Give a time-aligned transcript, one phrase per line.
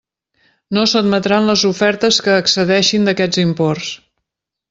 [0.77, 3.93] No s'admetran les ofertes que excedeixin d'aquests imports.